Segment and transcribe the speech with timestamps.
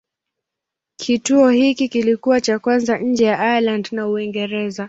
[0.97, 4.79] Kituo hiki kilikuwa cha kwanza nje ya Ireland na Uingereza.